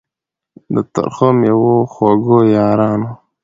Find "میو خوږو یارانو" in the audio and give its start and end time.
1.39-3.09